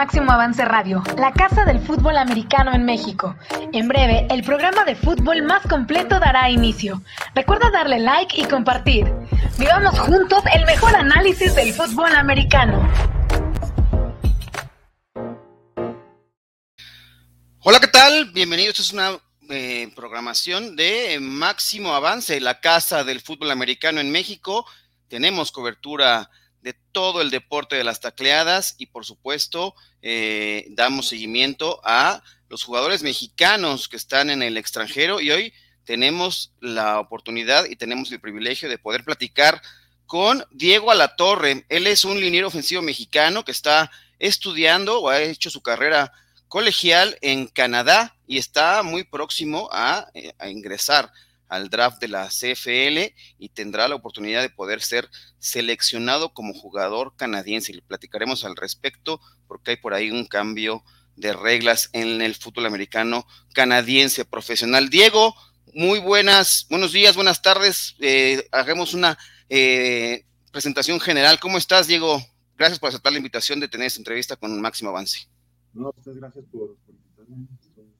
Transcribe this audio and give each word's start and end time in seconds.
Máximo 0.00 0.32
Avance 0.32 0.64
Radio, 0.64 1.02
la 1.18 1.30
casa 1.30 1.66
del 1.66 1.78
fútbol 1.78 2.16
americano 2.16 2.72
en 2.72 2.86
México. 2.86 3.36
En 3.74 3.86
breve, 3.86 4.26
el 4.30 4.42
programa 4.42 4.82
de 4.86 4.96
fútbol 4.96 5.42
más 5.42 5.62
completo 5.66 6.18
dará 6.18 6.48
inicio. 6.48 7.02
Recuerda 7.34 7.70
darle 7.70 7.98
like 7.98 8.40
y 8.40 8.46
compartir. 8.46 9.12
Vivamos 9.58 9.98
juntos 9.98 10.42
el 10.54 10.64
mejor 10.64 10.96
análisis 10.96 11.54
del 11.54 11.74
fútbol 11.74 12.14
americano. 12.14 12.90
Hola, 17.58 17.78
¿qué 17.78 17.88
tal? 17.88 18.30
Bienvenidos. 18.30 18.80
Esta 18.80 18.82
es 18.82 18.92
una 18.94 19.18
eh, 19.50 19.92
programación 19.94 20.76
de 20.76 21.18
Máximo 21.20 21.92
Avance, 21.92 22.40
la 22.40 22.58
casa 22.60 23.04
del 23.04 23.20
fútbol 23.20 23.50
americano 23.50 24.00
en 24.00 24.10
México. 24.10 24.64
Tenemos 25.08 25.52
cobertura 25.52 26.30
de 26.62 26.74
todo 26.92 27.22
el 27.22 27.30
deporte 27.30 27.76
de 27.76 27.84
las 27.84 28.00
tacleadas 28.00 28.74
y 28.78 28.86
por 28.86 29.04
supuesto 29.04 29.74
eh, 30.02 30.66
damos 30.70 31.08
seguimiento 31.08 31.80
a 31.84 32.22
los 32.48 32.64
jugadores 32.64 33.02
mexicanos 33.02 33.88
que 33.88 33.96
están 33.96 34.30
en 34.30 34.42
el 34.42 34.56
extranjero 34.56 35.20
y 35.20 35.30
hoy 35.30 35.52
tenemos 35.84 36.52
la 36.60 37.00
oportunidad 37.00 37.64
y 37.64 37.76
tenemos 37.76 38.12
el 38.12 38.20
privilegio 38.20 38.68
de 38.68 38.78
poder 38.78 39.04
platicar 39.04 39.62
con 40.06 40.44
Diego 40.50 40.90
Alatorre. 40.90 41.64
Él 41.68 41.86
es 41.86 42.04
un 42.04 42.20
liniero 42.20 42.48
ofensivo 42.48 42.82
mexicano 42.82 43.44
que 43.44 43.52
está 43.52 43.90
estudiando 44.18 45.00
o 45.00 45.08
ha 45.08 45.22
hecho 45.22 45.50
su 45.50 45.62
carrera 45.62 46.12
colegial 46.48 47.16
en 47.22 47.46
Canadá 47.46 48.16
y 48.26 48.38
está 48.38 48.82
muy 48.82 49.04
próximo 49.04 49.68
a, 49.72 50.08
eh, 50.14 50.32
a 50.38 50.48
ingresar 50.48 51.12
al 51.50 51.68
draft 51.68 52.00
de 52.00 52.08
la 52.08 52.28
CFL 52.28 53.12
y 53.38 53.48
tendrá 53.50 53.88
la 53.88 53.96
oportunidad 53.96 54.40
de 54.40 54.50
poder 54.50 54.80
ser 54.80 55.10
seleccionado 55.40 56.32
como 56.32 56.54
jugador 56.54 57.14
canadiense. 57.16 57.72
Y 57.72 57.76
le 57.76 57.82
platicaremos 57.82 58.44
al 58.44 58.56
respecto 58.56 59.20
porque 59.48 59.72
hay 59.72 59.76
por 59.76 59.92
ahí 59.92 60.10
un 60.10 60.26
cambio 60.26 60.84
de 61.16 61.32
reglas 61.32 61.90
en 61.92 62.22
el 62.22 62.36
fútbol 62.36 62.66
americano 62.66 63.26
canadiense 63.52 64.24
profesional. 64.24 64.90
Diego, 64.90 65.34
muy 65.74 65.98
buenas, 65.98 66.66
buenos 66.70 66.92
días, 66.92 67.16
buenas 67.16 67.42
tardes. 67.42 67.96
Eh, 67.98 68.48
hagamos 68.52 68.94
una 68.94 69.18
eh, 69.48 70.24
presentación 70.52 71.00
general. 71.00 71.40
¿Cómo 71.40 71.58
estás, 71.58 71.88
Diego? 71.88 72.24
Gracias 72.56 72.78
por 72.78 72.90
aceptar 72.90 73.12
la 73.12 73.18
invitación 73.18 73.58
de 73.58 73.68
tener 73.68 73.88
esta 73.88 74.00
entrevista 74.00 74.36
con 74.36 74.60
Máximo 74.60 74.90
Avance. 74.90 75.26
No, 75.74 75.92
muchas 75.96 76.14
gracias 76.14 76.44
por, 76.52 76.76
por 76.86 77.28
invitarme. 77.28 77.90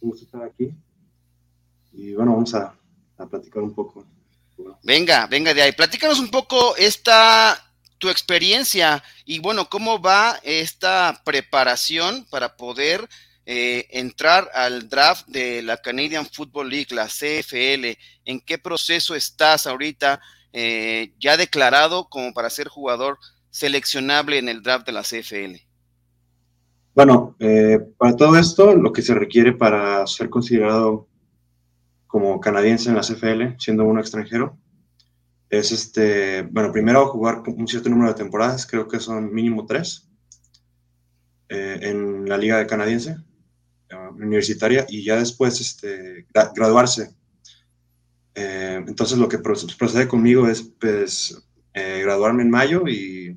un 0.00 0.10
gusto 0.10 0.24
estar 0.24 0.44
aquí. 0.44 0.70
Y 1.92 2.12
bueno, 2.14 2.32
vamos 2.32 2.54
a, 2.54 2.76
a 3.18 3.26
platicar 3.26 3.62
un 3.62 3.74
poco. 3.74 4.06
Venga, 4.82 5.26
venga 5.26 5.52
de 5.54 5.62
ahí. 5.62 5.72
Platícanos 5.72 6.20
un 6.20 6.30
poco 6.30 6.76
esta 6.76 7.60
tu 7.98 8.08
experiencia 8.10 9.02
y 9.24 9.38
bueno, 9.38 9.68
cómo 9.68 10.00
va 10.00 10.38
esta 10.42 11.22
preparación 11.24 12.26
para 12.30 12.56
poder 12.56 13.08
eh, 13.46 13.86
entrar 13.90 14.50
al 14.54 14.88
draft 14.88 15.26
de 15.28 15.62
la 15.62 15.76
Canadian 15.78 16.26
Football 16.26 16.70
League, 16.70 16.94
la 16.94 17.06
CFL. 17.06 17.98
¿En 18.24 18.40
qué 18.40 18.58
proceso 18.58 19.14
estás 19.14 19.66
ahorita 19.66 20.20
eh, 20.52 21.14
ya 21.18 21.36
declarado 21.36 22.08
como 22.08 22.32
para 22.32 22.50
ser 22.50 22.68
jugador 22.68 23.18
seleccionable 23.50 24.38
en 24.38 24.48
el 24.48 24.62
draft 24.62 24.86
de 24.86 24.92
la 24.92 25.02
CFL? 25.02 25.56
Bueno, 26.94 27.36
eh, 27.40 27.78
para 27.98 28.14
todo 28.16 28.36
esto, 28.36 28.74
lo 28.74 28.92
que 28.92 29.02
se 29.02 29.14
requiere 29.14 29.52
para 29.52 30.06
ser 30.06 30.30
considerado 30.30 31.08
como 32.14 32.40
canadiense 32.40 32.88
en 32.90 32.94
la 32.94 33.00
CFL, 33.00 33.58
siendo 33.58 33.82
uno 33.84 33.98
extranjero, 33.98 34.56
es 35.50 35.72
este, 35.72 36.42
bueno, 36.42 36.70
primero 36.70 37.08
jugar 37.08 37.42
un 37.44 37.66
cierto 37.66 37.88
número 37.88 38.12
de 38.12 38.16
temporadas, 38.16 38.68
creo 38.68 38.86
que 38.86 39.00
son 39.00 39.34
mínimo 39.34 39.66
tres, 39.66 40.08
eh, 41.48 41.80
en 41.82 42.28
la 42.28 42.38
liga 42.38 42.58
de 42.58 42.68
canadiense, 42.68 43.16
uh, 43.90 44.14
universitaria, 44.14 44.86
y 44.88 45.02
ya 45.02 45.16
después 45.16 45.60
este, 45.60 46.28
graduarse. 46.54 47.16
Eh, 48.36 48.84
entonces 48.86 49.18
lo 49.18 49.28
que 49.28 49.38
procede 49.38 50.06
conmigo 50.06 50.46
es 50.46 50.62
pues, 50.62 51.36
eh, 51.72 52.02
graduarme 52.04 52.44
en 52.44 52.50
mayo 52.50 52.86
y, 52.86 53.36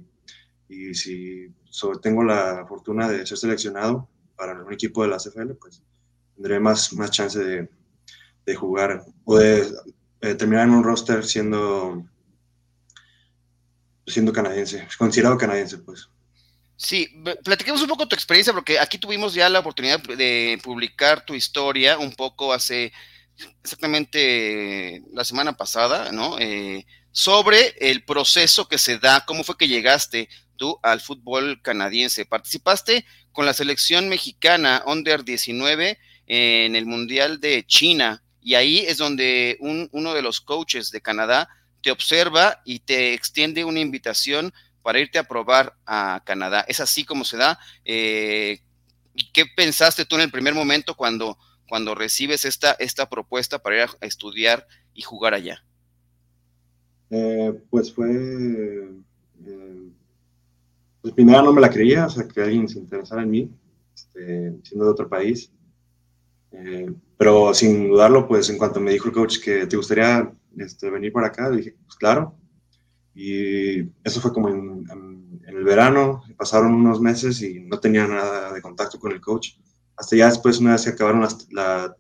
y 0.70 0.94
si 0.94 1.52
sobre, 1.72 1.98
tengo 1.98 2.24
la 2.24 2.64
fortuna 2.68 3.10
de 3.10 3.26
ser 3.26 3.40
seleccionado 3.40 4.08
para 4.36 4.54
un 4.54 4.72
equipo 4.72 5.02
de 5.02 5.10
la 5.10 5.18
CFL, 5.18 5.54
pues 5.60 5.82
tendré 6.36 6.60
más, 6.60 6.94
más 6.94 7.10
chance 7.10 7.44
de, 7.44 7.70
de 8.48 8.56
jugar 8.56 9.04
o 9.26 9.38
de 9.38 9.68
eh, 10.22 10.34
terminar 10.34 10.68
en 10.68 10.74
un 10.74 10.84
roster 10.84 11.24
siendo, 11.26 12.04
siendo 14.08 14.32
canadiense, 14.32 14.88
considerado 14.98 15.38
canadiense, 15.38 15.78
pues. 15.78 16.10
Sí, 16.78 17.10
platiquemos 17.44 17.82
un 17.82 17.90
poco 17.90 18.08
tu 18.08 18.16
experiencia, 18.16 18.54
porque 18.54 18.80
aquí 18.80 18.98
tuvimos 18.98 19.34
ya 19.34 19.50
la 19.50 19.60
oportunidad 19.60 20.02
de 20.02 20.60
publicar 20.64 21.26
tu 21.26 21.34
historia 21.34 21.98
un 21.98 22.14
poco 22.14 22.54
hace 22.54 22.94
exactamente 23.64 25.04
la 25.12 25.26
semana 25.26 25.58
pasada, 25.58 26.12
¿no? 26.12 26.40
Eh, 26.40 26.86
sobre 27.12 27.76
el 27.80 28.06
proceso 28.06 28.68
que 28.70 28.78
se 28.78 29.00
da, 29.00 29.26
cómo 29.26 29.44
fue 29.44 29.58
que 29.58 29.68
llegaste 29.68 30.30
tú 30.56 30.80
al 30.84 31.02
fútbol 31.02 31.62
canadiense. 31.62 32.26
Participaste 32.26 33.06
con 33.32 33.46
la 33.46 33.54
selección 33.54 34.08
mexicana 34.08 34.84
Under 34.86 35.24
19 35.26 35.98
en 36.28 36.76
el 36.76 36.86
Mundial 36.86 37.40
de 37.40 37.66
China 37.66 38.24
y 38.48 38.56
ahí 38.56 38.78
es 38.88 38.98
donde 38.98 39.58
uno 39.60 40.14
de 40.14 40.22
los 40.22 40.40
coaches 40.40 40.90
de 40.90 41.02
Canadá 41.02 41.50
te 41.84 41.92
observa 41.92 42.62
y 42.64 42.80
te 42.80 43.14
extiende 43.14 43.66
una 43.66 43.82
invitación 43.82 44.54
para 44.82 45.02
irte 45.02 45.20
a 45.20 45.28
probar 45.28 45.74
a 45.86 46.24
Canadá. 46.26 46.64
Es 46.70 46.80
así 46.80 47.04
como 47.04 47.26
se 47.26 47.36
da. 47.36 47.60
Eh, 47.84 48.62
¿Qué 49.34 49.44
pensaste 49.54 50.06
tú 50.06 50.16
en 50.16 50.22
el 50.22 50.32
primer 50.32 50.54
momento 50.54 50.96
cuando, 50.96 51.38
cuando 51.68 51.94
recibes 51.94 52.46
esta, 52.46 52.72
esta 52.80 53.10
propuesta 53.10 53.60
para 53.60 53.76
ir 53.76 53.82
a, 53.82 54.06
estudiar 54.06 54.66
y 54.94 55.02
jugar 55.02 55.34
allá? 55.34 55.62
Eh, 57.10 57.54
pues 57.70 57.92
fue, 57.92 58.10
eh, 59.46 59.90
pues 61.02 61.14
primero 61.14 61.44
no 61.44 61.52
me 61.52 61.60
la 61.60 61.70
creía, 61.70 62.06
o 62.06 62.10
sea, 62.10 62.26
que 62.26 62.44
alguien 62.44 62.70
se 62.70 62.80
interesara 62.80 63.24
en 63.24 63.30
mí, 63.30 63.52
este, 63.94 64.56
siendo 64.64 64.86
de 64.86 64.92
otro 64.92 65.10
país. 65.10 65.52
Eh, 66.52 66.94
pero 67.18 67.54
sin 67.54 67.90
dudarlo, 67.90 68.28
pues 68.28 68.50
en 68.50 68.58
cuanto 68.58 68.80
me 68.80 68.92
dijo 68.92 69.08
el 69.08 69.14
coach 69.14 69.40
que 69.44 69.68
te 69.68 69.76
gustaría 69.78 70.32
este, 70.58 70.90
venir 70.90 71.12
para 71.12 71.28
acá, 71.28 71.50
dije, 71.50 71.76
pues 71.86 71.96
claro. 71.96 72.36
Y 73.14 73.82
eso 74.04 74.22
fue 74.22 74.32
como 74.32 74.50
en, 74.50 75.42
el 75.48 75.64
verano, 75.64 76.24
pasaron 76.38 76.74
unos 76.74 77.02
meses 77.02 77.42
y 77.42 77.62
no 77.62 77.80
tenía 77.80 78.06
nada 78.06 78.54
de 78.54 78.62
contacto 78.62 79.00
con 79.00 79.12
el 79.12 79.22
coach. 79.22 79.54
Hasta 79.96 80.16
ya 80.16 80.28
después, 80.28 80.60
una 80.60 80.74
vez 80.74 80.84
que 80.84 80.92
acabaron 80.92 81.28
la, 81.52 81.96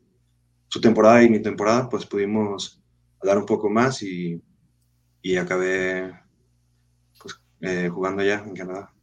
su 0.68 0.81
temporada 0.81 1.24
y 1.24 1.30
mi 1.30 1.41
temporada, 1.41 1.90
pues 1.90 2.06
pudimos 2.06 2.81
hablar 3.19 3.40
un 3.40 3.46
poco 3.46 3.69
más 3.69 4.03
y, 4.03 4.40
y 5.22 5.38
acabé 5.38 6.13
pues, 7.19 7.40
eh, 7.62 7.90
jugando 7.90 8.22
allá 8.22 8.44
en 8.46 8.56
Canadá. 8.56 8.94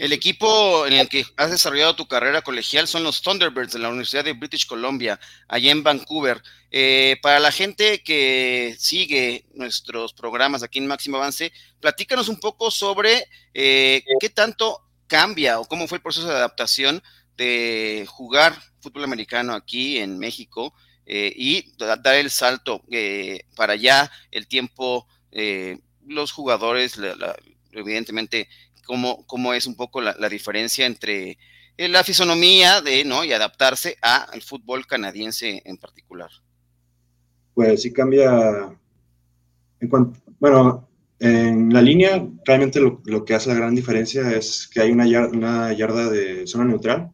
El 0.00 0.14
equipo 0.14 0.86
en 0.86 0.94
el 0.94 1.10
que 1.10 1.26
has 1.36 1.50
desarrollado 1.50 1.94
tu 1.94 2.08
carrera 2.08 2.40
colegial 2.40 2.88
son 2.88 3.04
los 3.04 3.20
Thunderbirds 3.20 3.74
de 3.74 3.80
la 3.80 3.90
Universidad 3.90 4.24
de 4.24 4.32
British 4.32 4.66
Columbia, 4.66 5.20
allá 5.46 5.70
en 5.70 5.82
Vancouver. 5.82 6.42
Eh, 6.70 7.18
para 7.20 7.38
la 7.38 7.52
gente 7.52 8.02
que 8.02 8.74
sigue 8.78 9.44
nuestros 9.52 10.14
programas 10.14 10.62
aquí 10.62 10.78
en 10.78 10.86
Máximo 10.86 11.18
Avance, 11.18 11.52
platícanos 11.80 12.28
un 12.28 12.40
poco 12.40 12.70
sobre 12.70 13.26
eh, 13.52 14.02
qué 14.20 14.30
tanto 14.30 14.80
cambia 15.06 15.60
o 15.60 15.66
cómo 15.66 15.86
fue 15.86 15.96
el 15.98 16.02
proceso 16.02 16.28
de 16.28 16.34
adaptación 16.34 17.02
de 17.36 18.06
jugar 18.08 18.56
fútbol 18.80 19.04
americano 19.04 19.52
aquí 19.52 19.98
en 19.98 20.18
México 20.18 20.72
eh, 21.04 21.30
y 21.36 21.74
dar 21.76 22.14
el 22.14 22.30
salto 22.30 22.82
para 23.54 23.74
allá, 23.74 24.10
el 24.30 24.48
tiempo, 24.48 25.06
los 26.06 26.32
jugadores, 26.32 26.98
evidentemente 27.72 28.48
cómo, 29.26 29.54
es 29.54 29.66
un 29.66 29.76
poco 29.76 30.00
la, 30.00 30.28
diferencia 30.28 30.86
entre 30.86 31.38
eh, 31.76 31.88
la 31.88 32.02
fisonomía 32.04 32.80
de, 32.80 33.04
¿no? 33.04 33.24
Y 33.24 33.32
adaptarse 33.32 33.96
al 34.00 34.42
fútbol 34.42 34.86
canadiense 34.86 35.62
en 35.64 35.76
particular. 35.76 36.30
Pues 37.54 37.82
sí 37.82 37.92
cambia. 37.92 38.76
Bueno, 40.38 40.88
en 41.18 41.72
la 41.72 41.82
línea, 41.82 42.26
realmente 42.44 42.80
lo, 42.80 43.24
que 43.24 43.34
hace 43.34 43.48
la 43.50 43.54
gran 43.54 43.74
diferencia 43.74 44.30
es 44.32 44.68
que 44.68 44.80
hay 44.80 44.90
una 44.90 45.06
yarda, 45.06 45.36
una 45.36 45.72
yarda 45.72 46.10
de 46.10 46.46
zona 46.46 46.64
neutral. 46.64 47.10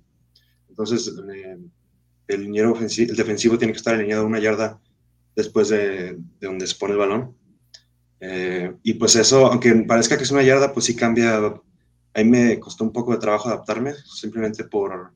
Entonces, 0.69 1.13
eh, 1.35 1.59
el 2.29 2.43
liniero 2.43 2.73
ofensivo, 2.73 3.11
el 3.11 3.17
defensivo 3.17 3.59
tiene 3.59 3.73
que 3.73 3.79
estar 3.79 3.95
alineado 3.95 4.27
una 4.27 4.41
yarda 4.41 4.81
después 5.35 5.69
de, 5.69 6.15
de 6.15 6.47
donde 6.47 6.67
se 6.67 6.77
pone 6.77 6.93
el 6.93 6.99
balón. 6.99 7.37
Eh, 8.21 8.75
y 8.83 8.95
pues 8.95 9.17
eso, 9.17 9.47
aunque 9.47 9.75
parezca 9.75 10.17
que 10.17 10.25
es 10.25 10.31
una 10.31 10.43
yarda, 10.43 10.73
pues 10.73 10.87
sí 10.87 10.97
cambia. 10.97 11.41
A 12.17 12.21
mí 12.21 12.31
me 12.31 12.59
costó 12.59 12.83
un 12.83 12.95
poco 12.95 13.13
de 13.13 13.19
trabajo 13.19 13.51
adaptarme, 13.51 13.93
simplemente 13.93 14.65
por, 14.65 15.13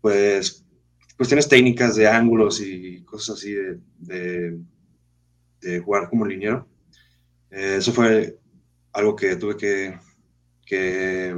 pues, 0.00 0.64
cuestiones 1.18 1.46
técnicas 1.46 1.96
de 1.96 2.08
ángulos 2.08 2.62
y 2.62 3.02
cosas 3.04 3.36
así 3.36 3.52
de, 3.98 4.58
de, 5.60 5.80
jugar 5.80 6.08
como 6.08 6.24
liniero. 6.24 6.66
Eh, 7.50 7.76
eso 7.76 7.92
fue 7.92 8.38
algo 8.94 9.14
que 9.14 9.36
tuve 9.36 9.58
que, 9.58 9.98
que 10.64 11.36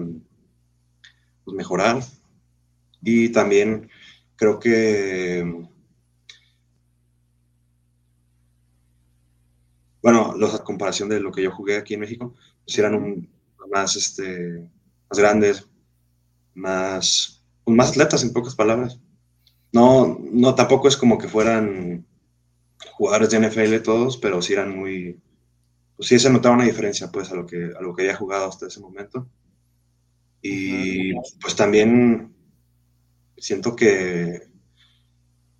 pues, 1.43 1.57
mejorar. 1.57 2.05
Y 3.03 3.31
también 3.31 3.91
creo 4.37 4.61
que, 4.61 5.67
bueno, 10.01 10.33
los, 10.37 10.55
a 10.55 10.63
comparación 10.63 11.09
de 11.09 11.19
lo 11.19 11.33
que 11.33 11.43
yo 11.43 11.51
jugué 11.51 11.77
aquí 11.77 11.95
en 11.95 12.01
México, 12.01 12.37
pues 12.65 12.79
eran 12.79 12.95
un, 12.95 13.34
más, 13.71 13.97
este, 13.97 14.69
más 15.11 15.19
grandes, 15.19 15.69
más, 16.55 17.43
más 17.67 17.91
atletas 17.91 18.23
en 18.23 18.33
pocas 18.33 18.55
palabras. 18.55 19.01
No, 19.73 20.19
no, 20.21 20.55
tampoco 20.55 20.89
es 20.89 20.97
como 20.97 21.19
que 21.19 21.29
fueran 21.29 22.07
jugadores 22.93 23.31
de 23.31 23.41
NFL 23.41 23.83
todos, 23.83 24.17
pero 24.17 24.41
sí 24.43 24.53
eran 24.53 24.77
muy, 24.77 25.21
pues 25.97 26.09
sí 26.09 26.19
se 26.19 26.31
notaba 26.31 26.55
una 26.55 26.65
diferencia 26.65 27.11
pues 27.11 27.31
a 27.33 27.35
lo 27.35 27.47
que, 27.47 27.71
a 27.77 27.83
lo 27.83 27.95
que 27.95 28.03
había 28.03 28.17
jugado 28.17 28.49
hasta 28.49 28.67
ese 28.67 28.81
momento. 28.81 29.29
Y 30.43 31.15
pues 31.41 31.57
también 31.57 32.35
siento 33.37 33.75
que 33.75 34.43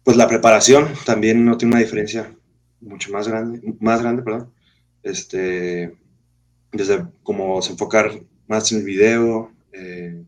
pues 0.05 0.17
la 0.17 0.29
preparación 0.29 0.89
también 1.07 1.45
no 1.45 1.57
tiene 1.57 1.75
una 1.75 1.83
diferencia 1.83 2.37
mucho 2.81 3.11
más 3.11 3.27
grande, 3.27 3.61
más 3.81 4.03
grande, 4.03 4.23
perdón. 4.23 4.53
Este, 5.03 5.97
desde 6.77 7.05
como 7.23 7.63
se 7.63 7.73
enfocar 7.73 8.21
más 8.47 8.71
en 8.73 8.79
el 8.79 8.85
video 8.85 9.53
eh, 9.73 10.23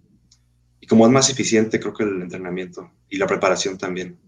y 0.80 0.86
como 0.86 1.06
es 1.06 1.12
más 1.12 1.30
eficiente 1.30 1.78
creo 1.80 1.92
que 1.92 2.04
el 2.04 2.22
entrenamiento 2.22 2.90
y 3.08 3.18
la 3.18 3.26
preparación 3.26 3.78
también. 3.78 4.18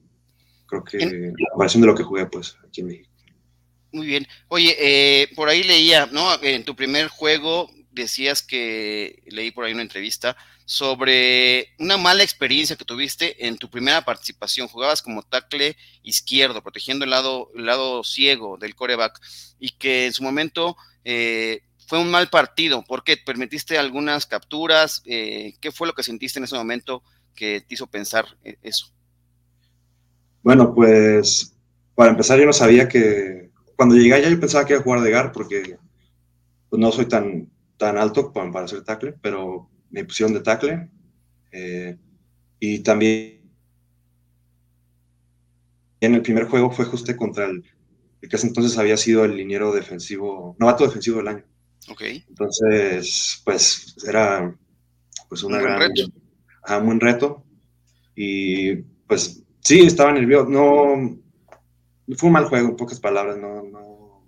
Creo 0.67 0.85
que 0.85 0.99
la 0.99 1.49
preparación 1.51 1.81
de 1.81 1.87
lo 1.87 1.95
que 1.95 2.03
jugué 2.03 2.27
pues 2.27 2.57
aquí 2.67 2.83
en 2.83 2.89
México. 2.89 3.09
Muy 3.93 4.07
bien. 4.07 4.27
Oye, 4.49 4.77
eh, 4.79 5.29
por 5.35 5.49
ahí 5.49 5.63
leía, 5.63 6.07
¿no? 6.07 6.29
En 6.43 6.65
tu 6.65 6.77
primer 6.77 7.09
juego 7.09 7.71
decías 7.91 8.43
que 8.43 9.23
leí 9.27 9.51
por 9.51 9.65
ahí 9.65 9.73
una 9.73 9.83
entrevista 9.83 10.37
sobre 10.67 11.75
una 11.79 11.97
mala 11.97 12.23
experiencia 12.23 12.77
que 12.77 12.85
tuviste 12.85 13.47
en 13.47 13.57
tu 13.57 13.71
primera 13.71 14.05
participación. 14.05 14.69
Jugabas 14.69 15.01
como 15.01 15.23
tackle 15.23 15.77
izquierdo, 16.03 16.63
protegiendo 16.63 17.05
el 17.05 17.11
lado, 17.11 17.51
el 17.57 17.65
lado 17.65 18.05
ciego 18.05 18.59
del 18.59 18.75
coreback, 18.75 19.19
y 19.59 19.71
que 19.71 20.05
en 20.05 20.13
su 20.13 20.23
momento 20.23 20.77
eh, 21.05 21.63
fue 21.89 21.99
un 21.99 22.11
mal 22.11 22.29
partido. 22.29 22.85
¿Por 22.85 23.03
qué? 23.03 23.17
¿Permitiste 23.17 23.79
algunas 23.79 24.27
capturas? 24.27 25.03
Eh, 25.07 25.55
¿Qué 25.59 25.73
fue 25.73 25.87
lo 25.87 25.95
que 25.95 26.03
sentiste 26.03 26.39
en 26.39 26.45
ese 26.45 26.55
momento 26.55 27.03
que 27.35 27.63
te 27.63 27.75
hizo 27.75 27.87
pensar 27.87 28.27
eso? 28.63 28.93
Bueno, 30.43 30.75
pues 30.75 31.57
para 31.95 32.11
empezar 32.11 32.39
yo 32.39 32.45
no 32.45 32.53
sabía 32.53 32.89
que 32.89 33.51
cuando 33.75 33.95
llegué 33.95 34.13
allá 34.13 34.29
yo 34.29 34.39
pensaba 34.39 34.67
que 34.67 34.75
iba 34.75 34.81
a 34.81 34.85
jugar 34.85 35.01
de 35.01 35.11
gar 35.11 35.33
porque 35.33 35.79
pues, 36.69 36.79
no 36.79 36.93
soy 36.93 37.07
tan, 37.07 37.49
tan 37.79 37.97
alto 37.97 38.35
para, 38.35 38.65
hacer 38.65 38.85
tackle, 38.85 39.15
pero 39.23 39.71
me 39.89 40.05
pusieron 40.05 40.35
de 40.35 40.41
tackle. 40.41 40.91
Eh, 41.53 41.97
y 42.61 42.81
también 42.81 43.51
en 46.01 46.15
el 46.15 46.21
primer 46.21 46.45
juego 46.45 46.71
fue 46.71 46.85
justo 46.85 47.17
contra 47.17 47.47
el, 47.47 47.63
que 48.21 48.37
ese 48.37 48.47
entonces 48.47 48.77
había 48.77 48.99
sido 48.99 49.25
el 49.25 49.37
liniero 49.37 49.73
defensivo, 49.73 50.55
novato 50.59 50.85
defensivo 50.85 51.17
del 51.17 51.29
año. 51.29 51.45
Ok. 51.91 52.03
Entonces, 52.03 53.41
pues 53.45 53.97
era 54.07 54.55
pues 55.29 55.43
una 55.43 55.59
un 55.59 55.63
gran, 55.63 55.81
reto. 55.81 56.13
un 56.79 56.87
buen 56.87 57.01
reto. 57.01 57.45
Y 58.15 58.77
pues 59.07 59.43
sí, 59.61 59.81
estaba 59.81 60.13
nervioso. 60.13 60.49
No, 60.49 61.19
fue 62.17 62.27
un 62.29 62.33
mal 62.33 62.47
juego, 62.47 62.69
en 62.71 62.77
pocas 62.77 63.01
palabras, 63.01 63.37
no, 63.37 63.63
no, 63.63 64.25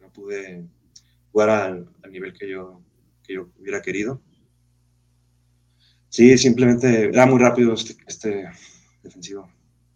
no 0.00 0.12
pude 0.12 0.64
jugar 1.32 1.50
al, 1.50 1.88
nivel 2.10 2.32
que 2.32 2.48
yo, 2.48 2.80
que 3.22 3.34
yo 3.34 3.48
hubiera 3.58 3.82
querido. 3.82 4.20
Sí, 6.08 6.38
simplemente 6.38 7.06
era 7.06 7.26
muy 7.26 7.40
rápido 7.40 7.74
este, 7.74 7.96
este 8.06 8.48
defensivo. 9.02 9.50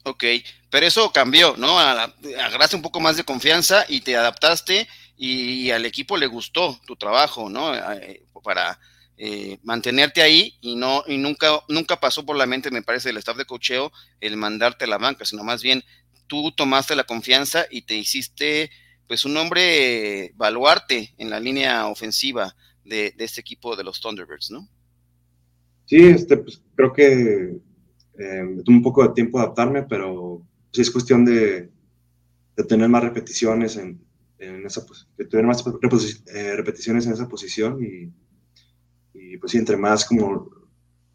Ok, 0.05 0.25
pero 0.71 0.87
eso 0.87 1.13
cambió, 1.13 1.55
¿no? 1.57 1.79
Agarraste 1.79 2.77
un 2.77 2.83
poco 2.83 2.99
más 2.99 3.17
de 3.17 3.25
confianza 3.25 3.85
y 3.89 4.01
te 4.01 4.17
adaptaste 4.17 4.89
y, 5.19 5.71
al 5.71 5.85
equipo 5.85 6.17
le 6.17 6.27
gustó 6.27 6.79
tu 6.87 6.97
trabajo, 6.97 7.51
¿no? 7.51 7.75
Eh, 7.75 8.25
para 8.43 8.79
eh, 9.17 9.59
mantenerte 9.65 10.23
ahí 10.23 10.55
y 10.61 10.77
no 10.77 11.03
y 11.07 11.19
nunca 11.19 11.61
nunca 11.69 11.99
pasó 11.99 12.25
por 12.25 12.37
la 12.37 12.47
mente, 12.47 12.71
me 12.71 12.83
parece, 12.83 13.09
del 13.09 13.17
staff 13.19 13.37
de 13.37 13.45
cocheo 13.45 13.91
el 14.21 14.37
mandarte 14.37 14.85
a 14.85 14.89
la 14.89 14.99
banca, 14.99 15.25
sino 15.25 15.43
más 15.43 15.63
bien 15.63 15.83
tú 16.29 16.53
tomaste 16.53 16.95
la 16.95 17.05
confianza 17.05 17.67
y 17.69 17.83
te 17.83 17.97
hiciste 17.97 18.71
pues 19.09 19.25
un 19.25 19.37
hombre 19.37 20.33
baluarte 20.37 21.15
en 21.19 21.31
la 21.31 21.41
línea 21.41 21.87
ofensiva 21.89 22.55
de, 22.85 23.15
este 23.19 23.41
equipo 23.41 23.75
de 23.75 23.85
los 23.85 24.01
Thunderbirds, 24.01 24.51
¿no? 24.51 24.69
Sí, 25.87 25.97
este, 25.97 26.37
pues, 26.37 26.63
creo 26.75 26.93
que 26.93 27.59
eh, 28.19 28.63
tuve 28.65 28.77
un 28.77 28.83
poco 28.83 29.03
de 29.03 29.15
tiempo 29.15 29.39
adaptarme, 29.39 29.83
pero 29.85 30.43
sí 30.73 30.83
es 30.83 30.91
cuestión 30.91 31.25
de, 31.25 31.71
tener 32.69 32.89
más 32.89 33.05
repeticiones 33.05 33.77
en, 33.77 34.01
esa 34.39 34.85
de 35.17 35.25
tener 35.25 35.47
más 35.47 35.65
eh, 36.33 36.57
repeticiones 36.57 37.07
en 37.07 37.13
esa 37.13 37.29
posición 37.29 37.79
y, 37.83 39.37
pues 39.39 39.53
sí, 39.53 39.59
entre 39.59 39.77
más 39.77 40.05
como, 40.05 40.49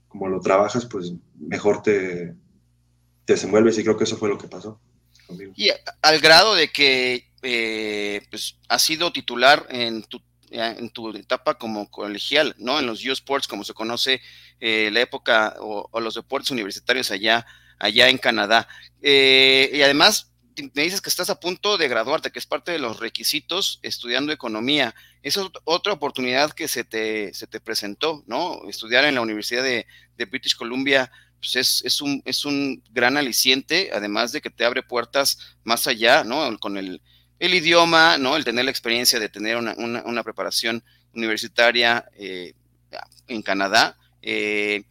como 0.07 0.27
lo 0.27 0.39
trabajas, 0.39 0.85
pues 0.85 1.13
mejor 1.39 1.81
te, 1.81 2.35
te 3.25 3.33
desenvuelves 3.33 3.77
y 3.77 3.83
creo 3.83 3.97
que 3.97 4.03
eso 4.03 4.17
fue 4.17 4.29
lo 4.29 4.37
que 4.37 4.47
pasó. 4.47 4.79
Y 5.55 5.69
al 6.01 6.19
grado 6.19 6.53
de 6.53 6.67
que 6.69 7.31
eh, 7.41 8.21
pues, 8.29 8.57
has 8.67 8.81
sido 8.81 9.11
titular 9.13 9.65
en 9.69 10.03
tu, 10.03 10.21
en 10.51 10.89
tu 10.89 11.15
etapa 11.15 11.57
como 11.57 11.89
colegial, 11.89 12.55
¿no? 12.59 12.79
En 12.79 12.85
los 12.85 13.03
U 13.05 13.11
Sports, 13.13 13.47
como 13.47 13.63
se 13.63 13.73
conoce 13.73 14.21
eh, 14.59 14.89
la 14.91 15.01
época, 15.01 15.55
o, 15.59 15.99
los 15.99 16.15
deportes 16.15 16.51
universitarios 16.51 17.09
allá, 17.09 17.45
allá 17.79 18.09
en 18.09 18.17
Canadá. 18.17 18.67
Y 19.01 19.81
además, 19.81 20.32
me 20.73 20.83
dices 20.83 21.01
que 21.01 21.09
estás 21.09 21.29
a 21.29 21.39
punto 21.39 21.77
de 21.77 21.87
graduarte, 21.87 22.31
que 22.31 22.39
es 22.39 22.45
parte 22.45 22.71
de 22.71 22.79
los 22.79 22.99
requisitos 22.99 23.79
estudiando 23.81 24.31
economía. 24.31 24.93
Esa 25.21 25.41
es 25.41 25.47
otra 25.63 25.93
oportunidad 25.93 26.51
que 26.51 26.67
se 26.67 26.83
te, 26.83 27.33
se 27.33 27.47
te 27.47 27.59
presentó, 27.59 28.23
¿no? 28.27 28.61
Estudiar 28.69 29.05
en 29.05 29.15
la 29.15 29.21
Universidad 29.21 29.63
de, 29.63 29.87
de 30.17 30.25
British 30.25 30.55
Columbia 30.55 31.11
pues 31.43 31.83
es, 31.83 32.01
un, 32.01 32.21
es 32.23 32.45
un 32.45 32.81
gran 32.91 33.17
aliciente, 33.17 33.89
además 33.93 34.31
de 34.31 34.39
que 34.39 34.49
te 34.49 34.63
abre 34.63 34.81
puertas 34.81 35.37
más 35.65 35.87
allá, 35.87 36.23
¿no? 36.23 36.57
Con 36.57 36.77
el, 36.77 37.01
idioma, 37.39 38.17
¿no? 38.17 38.37
El 38.37 38.45
tener 38.45 38.63
la 38.63 38.71
experiencia 38.71 39.19
de 39.19 39.27
tener 39.27 39.57
una, 39.57 40.23
preparación 40.23 40.81
universitaria 41.13 42.05
eh, 42.15 42.53
en 43.27 43.41
Canadá. 43.41 43.97
Eh, 44.21 44.85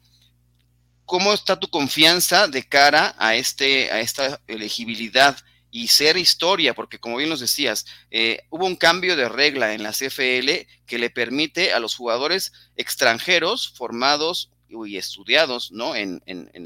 ¿Cómo 1.07 1.33
está 1.33 1.59
tu 1.59 1.71
confianza 1.71 2.49
de 2.49 2.65
cara 2.65 3.15
a, 3.19 3.35
este, 3.35 3.91
a 3.91 4.01
esta 4.01 4.39
elegibilidad 4.47 5.39
y 5.73 5.89
ser 5.89 6.17
historia? 6.17 6.75
Porque 6.75 7.01
como 7.01 7.17
bien 7.17 7.31
nos 7.31 7.41
decías, 7.41 7.87
eh, 8.13 8.45
hubo 8.51 8.67
un 8.67 8.77
cambio 8.77 9.17
de 9.17 9.29
regla 9.29 9.75
en 9.75 9.83
la 9.83 9.91
CFL 9.91 10.69
que 10.87 10.99
le 10.99 11.11
permite 11.11 11.73
a 11.73 11.81
los 11.81 11.97
jugadores 11.97 12.53
extranjeros 12.77 13.73
formados 13.75 14.53
y 14.87 14.97
estudiados 14.97 15.71
¿no? 15.73 15.95
En, 15.95 16.23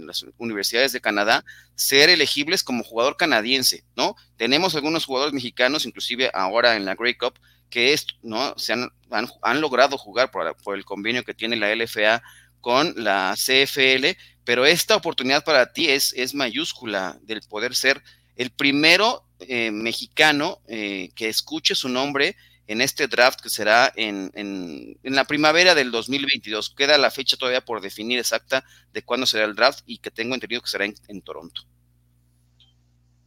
las 0.06 0.24
universidades 0.38 0.92
de 0.92 1.00
Canadá 1.00 1.44
ser 1.74 2.08
elegibles 2.08 2.62
como 2.62 2.84
jugador 2.84 3.16
canadiense, 3.16 3.84
¿no? 3.96 4.16
Tenemos 4.36 4.74
algunos 4.74 5.04
jugadores 5.04 5.34
mexicanos, 5.34 5.86
inclusive 5.86 6.30
ahora 6.32 6.76
en 6.76 6.84
la 6.84 6.94
Grey 6.94 7.14
Cup, 7.14 7.34
que 7.70 7.92
es, 7.92 8.06
¿no? 8.22 8.54
Se 8.56 8.72
han, 8.72 8.90
han, 9.10 9.60
logrado 9.60 9.98
jugar 9.98 10.30
por, 10.30 10.56
por, 10.58 10.76
el 10.76 10.84
convenio 10.84 11.24
que 11.24 11.34
tiene 11.34 11.56
la 11.56 11.74
LFA 11.74 12.22
con 12.60 12.94
la 12.96 13.34
CFL, 13.36 14.16
pero 14.44 14.64
esta 14.64 14.96
oportunidad 14.96 15.44
para 15.44 15.72
ti 15.72 15.88
es, 15.88 16.12
es 16.14 16.34
mayúscula 16.34 17.18
del 17.22 17.40
poder 17.42 17.74
ser 17.74 18.02
el 18.36 18.50
primero 18.50 19.24
eh, 19.40 19.70
mexicano 19.70 20.60
eh, 20.68 21.10
que 21.14 21.28
escuche 21.28 21.74
su 21.74 21.88
nombre 21.88 22.36
en 22.66 22.80
este 22.80 23.06
draft 23.06 23.40
que 23.40 23.48
será 23.48 23.92
en, 23.96 24.30
en, 24.34 24.96
la 25.02 25.24
primavera 25.24 25.74
del 25.74 25.90
2022. 25.90 26.74
Queda 26.76 26.98
la 26.98 27.10
fecha 27.10 27.36
todavía 27.36 27.64
por 27.64 27.80
definir 27.80 28.18
exacta 28.18 28.64
de 28.92 29.02
cuándo 29.02 29.26
será 29.26 29.44
el 29.44 29.54
draft 29.54 29.80
y 29.86 29.98
que 29.98 30.10
tengo 30.10 30.34
entendido 30.34 30.62
que 30.62 30.70
será 30.70 30.84
en, 30.84 31.22
Toronto. 31.22 31.62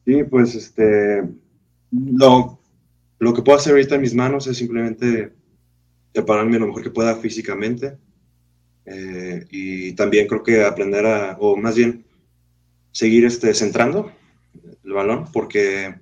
Sí, 0.05 0.23
pues 0.23 0.55
este, 0.55 1.23
lo, 1.91 2.59
lo, 3.19 3.33
que 3.33 3.41
puedo 3.41 3.57
hacer 3.57 3.73
ahorita 3.73 3.95
en 3.95 4.01
mis 4.01 4.15
manos 4.15 4.47
es 4.47 4.57
simplemente 4.57 5.31
prepararme 6.11 6.59
lo 6.59 6.67
mejor 6.67 6.83
que 6.83 6.89
pueda 6.89 7.15
físicamente 7.15 7.97
eh, 8.85 9.45
y 9.51 9.93
también 9.93 10.27
creo 10.27 10.43
que 10.43 10.65
aprender 10.65 11.05
a, 11.05 11.37
o 11.39 11.55
más 11.55 11.75
bien 11.75 12.03
seguir 12.91 13.25
este, 13.25 13.53
centrando 13.53 14.11
el 14.89 14.95
balón, 14.95 15.31
porque 15.31 15.99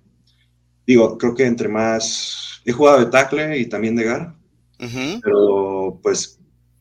digo, 0.86 1.18
creo 1.18 1.36
que 1.36 1.46
entre 1.46 1.68
más 1.68 2.62
he 2.66 2.72
jugado 2.72 3.00
de 3.00 3.12
tackle 3.12 3.58
y 3.58 3.68
también 3.68 3.96
de 3.96 4.06
gar, 4.06 4.36
pero 5.22 6.00
pues 6.02 6.40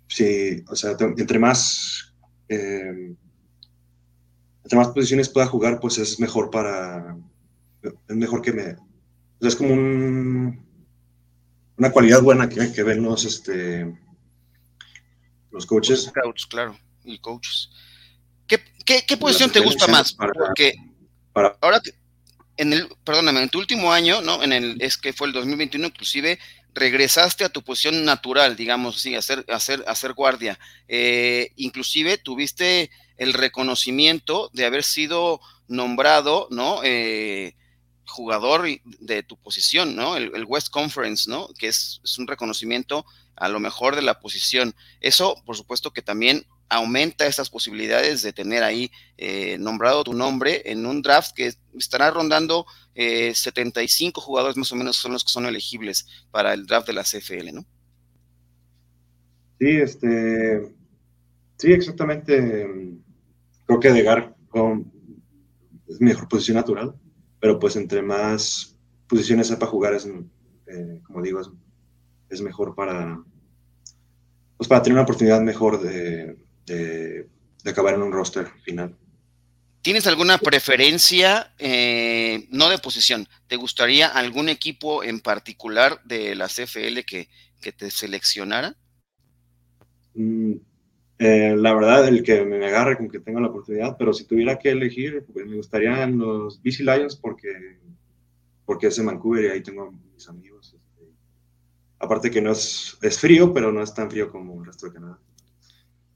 sí, 0.09 0.63
o 0.69 0.77
sea, 0.77 0.97
entre 1.01 1.39
más, 1.39 2.15
eh, 2.49 3.15
entre 4.63 4.79
más 4.79 4.89
posiciones 4.89 5.29
pueda 5.29 5.47
jugar, 5.47 5.81
pues 5.81 5.99
es 5.99 6.21
mejor 6.21 6.51
para, 6.51 7.17
es 7.83 8.17
mejor 8.17 8.41
que 8.41 8.53
me, 8.53 8.77
es 9.41 9.57
como 9.57 9.75
un, 9.75 10.65
una 11.77 11.91
cualidad 11.91 12.23
buena 12.23 12.49
que, 12.49 12.73
que 12.73 12.83
ven 12.85 13.03
los, 13.03 13.25
este, 13.25 13.99
los 15.51 15.67
coaches. 15.67 16.05
Los 16.05 16.11
scouts, 16.11 16.47
claro. 16.47 16.79
y 17.05 17.19
coaches. 17.19 17.71
¿Qué, 18.47 18.61
qué, 19.05 19.17
posición 19.17 19.51
te 19.51 19.59
gusta 19.59 19.89
más? 19.89 20.13
Porque 20.13 20.75
ahora 21.61 21.81
en 22.57 22.73
el, 22.73 22.89
perdóname, 23.05 23.43
en 23.43 23.49
tu 23.49 23.59
último 23.59 23.93
año, 23.93 24.23
¿no? 24.23 24.43
En 24.43 24.53
el, 24.53 24.77
es 24.81 24.97
que 24.97 25.13
fue 25.13 25.27
el 25.27 25.33
2021, 25.33 25.87
inclusive 25.89 26.39
regresaste 26.75 27.45
a 27.45 27.49
tu 27.49 27.63
posición 27.63 28.05
natural, 28.05 28.57
digamos 28.57 28.97
así, 28.97 29.15
hacer, 29.15 29.45
hacer, 29.49 29.85
hacer 29.87 30.13
guardia. 30.13 30.59
Eh, 30.89 31.53
inclusive 31.57 32.19
tuviste 32.19 32.91
el 33.17 33.33
reconocimiento 33.33 34.51
de 34.53 34.67
haber 34.67 34.85
sido 34.85 35.41
nombrado, 35.69 36.49
¿no? 36.51 36.81
Eh, 36.85 37.55
jugador 38.07 38.67
de 38.85 39.23
tu 39.23 39.37
posición, 39.37 39.97
¿no? 39.97 40.17
El, 40.17 40.45
West 40.45 40.69
Conference, 40.69 41.29
¿no? 41.29 41.49
Que 41.59 41.69
es, 41.69 42.01
un 42.19 42.27
reconocimiento 42.27 43.05
a 43.37 43.49
lo 43.49 43.59
mejor 43.59 43.97
de 43.97 44.03
la 44.03 44.21
posición. 44.21 44.75
Eso, 45.01 45.43
por 45.45 45.57
supuesto, 45.57 45.93
que 45.93 46.03
también 46.03 46.47
aumenta 46.69 47.27
esas 47.27 47.51
posibilidades 47.51 48.23
de 48.23 48.33
tener 48.33 48.63
ahí 48.63 48.91
eh, 49.17 49.57
nombrado 49.59 50.05
tu 50.05 50.15
nombre 50.15 50.63
en 50.65 50.87
un 50.87 51.03
draft 51.03 51.33
que 51.35 51.53
estará 51.79 52.11
rondando 52.11 52.67
75 52.95 54.21
eh, 54.21 54.25
jugadores 54.25 54.57
más 54.57 54.73
o 54.73 54.77
menos 54.77 54.97
son 54.97 55.13
los 55.13 55.25
que 55.25 55.31
son 55.31 55.47
elegibles 55.47 56.07
para 56.31 56.55
el 56.55 56.67
draft 56.67 56.87
de 56.87 56.93
la 56.95 57.03
CFL, 57.03 57.53
¿no? 57.53 57.67
Sí, 59.59 59.69
este, 59.69 60.75
sí, 61.57 61.73
exactamente. 61.73 62.67
Creo 63.67 63.81
que 63.81 63.89
Edgar 63.89 64.35
es 65.89 66.01
mejor 66.01 66.29
posición 66.29 66.57
natural, 66.57 66.95
pero 67.41 67.59
pues 67.59 67.77
entre 67.77 68.03
más 68.03 68.77
posiciones 69.09 69.49
sepa 69.49 69.67
jugar 69.67 69.95
es, 69.95 70.07
eh, 70.07 71.01
como 71.05 71.23
digo, 71.23 71.41
es, 72.29 72.41
mejor 72.41 72.75
para, 72.75 73.23
pues 74.57 74.69
para 74.69 74.83
tener 74.83 74.95
una 74.95 75.05
oportunidad 75.05 75.41
mejor 75.41 75.81
de, 75.81 76.37
de, 76.67 77.29
acabar 77.65 77.95
en 77.95 78.03
un 78.03 78.13
roster 78.13 78.49
final. 78.63 78.95
¿Tienes 79.83 80.07
alguna 80.07 80.39
preferencia, 80.39 81.53
eh, 81.59 82.47
no 82.51 82.69
de 82.69 82.79
posición? 82.79 83.29
¿Te 83.47 83.57
gustaría 83.57 84.09
algún 84.09 84.49
equipo 84.49 85.05
en 85.05 85.21
particular 85.21 86.01
de 86.05 86.35
la 86.35 86.49
CFL 86.49 87.05
que, 87.07 87.29
te 87.77 87.91
seleccionara? 87.91 88.77
Mm, 90.15 90.55
eh, 91.19 91.55
la 91.57 91.75
verdad, 91.75 92.07
el 92.07 92.23
que 92.23 92.45
me 92.45 92.65
agarre 92.67 92.97
con 92.97 93.09
que 93.09 93.21
tenga 93.21 93.41
la 93.41 93.49
oportunidad, 93.49 93.97
pero 93.97 94.13
si 94.13 94.25
tuviera 94.25 94.59
que 94.59 94.71
elegir, 94.71 95.25
pues 95.33 95.47
me 95.47 95.57
gustarían 95.57 96.19
los 96.19 96.61
BC 96.63 96.81
Lions 96.81 97.17
porque, 97.17 97.79
porque 98.65 98.89
es 98.89 98.97
de 98.97 99.05
Vancouver 99.05 99.45
y 99.45 99.49
ahí 99.49 99.63
tengo 99.63 99.93
mis 100.15 100.29
amigos. 100.29 100.75
Este, 100.75 101.11
aparte 101.99 102.31
que 102.31 102.43
no 102.43 102.53
es, 102.53 102.99
es 103.03 103.19
frío, 103.19 103.53
pero 103.53 103.73
no 103.73 103.83
es 103.83 103.95
tan 103.95 104.11
frío 104.11 104.31
como 104.31 104.61
el 104.61 104.67
resto 104.67 104.87
de 104.87 104.93
Canadá. 104.93 105.19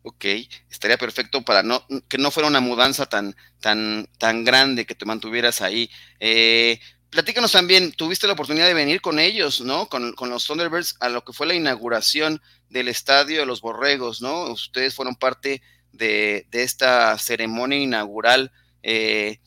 Ok, 0.03 0.25
estaría 0.71 0.97
perfecto 0.97 1.43
para 1.43 1.63
no 1.63 1.85
que 2.09 2.17
no 2.17 2.31
fuera 2.31 2.49
una 2.49 2.61
mudanza 2.61 3.07
tan, 3.07 3.37
tan, 3.61 4.09
tan 4.19 4.45
grande 4.45 4.87
que 4.87 4.95
te 4.95 5.05
mantuvieras 5.05 5.61
ahí. 5.61 5.91
Eh, 6.21 6.81
platícanos 7.11 7.53
también, 7.53 7.93
tuviste 7.93 8.27
la 8.27 8.33
oportunidad 8.33 8.67
de 8.67 8.75
venir 8.75 9.03
con 9.03 9.19
ellos, 9.19 9.61
¿no? 9.61 9.89
Con, 9.89 10.15
los 10.19 10.47
Thunderbirds 10.47 10.97
a 11.01 11.09
lo 11.11 11.23
que 11.25 11.35
fue 11.35 11.47
la 11.47 11.55
inauguración 11.55 12.41
del 12.71 12.89
Estadio 12.89 13.41
de 13.41 13.47
los 13.47 13.61
Borregos, 13.61 14.23
¿no? 14.23 14.45
Ustedes 14.45 14.95
fueron 14.95 15.17
parte 15.17 15.61
de, 15.93 16.47
esta 16.53 17.19
ceremonia 17.19 17.79
inaugural. 17.79 18.53
Eh, 18.83 19.39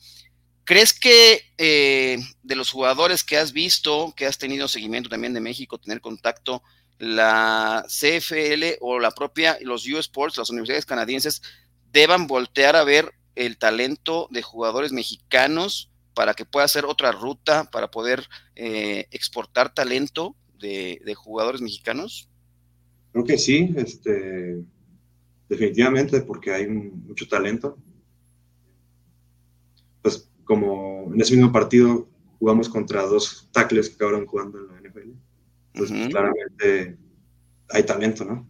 ¿Crees 0.64 0.92
que 0.92 1.42
eh, 1.58 2.18
de 2.42 2.56
los 2.56 2.70
jugadores 2.70 3.24
que 3.24 3.38
has 3.38 3.52
visto, 3.52 4.14
que 4.16 4.26
has 4.26 4.38
tenido 4.38 4.68
seguimiento 4.68 5.08
también 5.08 5.34
de 5.34 5.40
México, 5.40 5.78
tener 5.78 6.00
contacto, 6.00 6.62
la 6.98 7.84
CFL 7.88 8.78
o 8.80 8.98
la 8.98 9.10
propia, 9.10 9.58
los 9.62 9.86
U 9.86 9.98
Sports, 9.98 10.38
las 10.38 10.50
universidades 10.50 10.86
canadienses, 10.86 11.42
deban 11.92 12.26
voltear 12.26 12.76
a 12.76 12.84
ver 12.84 13.12
el 13.34 13.58
talento 13.58 14.28
de 14.30 14.42
jugadores 14.42 14.92
mexicanos 14.92 15.90
para 16.14 16.34
que 16.34 16.44
pueda 16.44 16.68
ser 16.68 16.84
otra 16.84 17.12
ruta 17.12 17.64
para 17.70 17.90
poder 17.90 18.24
eh, 18.54 19.06
exportar 19.10 19.74
talento 19.74 20.36
de, 20.58 21.14
jugadores 21.14 21.60
mexicanos? 21.60 22.28
Creo 23.12 23.24
que 23.24 23.36
sí, 23.36 23.74
este, 23.76 24.62
definitivamente, 25.48 26.20
porque 26.22 26.52
hay 26.52 26.66
mucho 26.66 27.28
talento. 27.28 27.76
Pues 30.00 30.28
como 30.44 31.12
en 31.12 31.20
ese 31.20 31.34
mismo 31.34 31.52
partido 31.52 32.08
jugamos 32.38 32.68
contra 32.68 33.02
dos 33.02 33.48
tackles 33.52 33.88
que 33.88 33.96
acabaron 33.96 34.26
jugando 34.26 34.58
en 34.58 34.68
la 34.68 34.88
NFL 34.88 35.10
pues 35.74 35.90
claramente 35.90 36.96
hay 37.70 37.82
talento, 37.82 38.24
¿no? 38.24 38.48